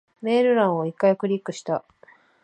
[0.23, 1.83] メール欄を一回クリックした。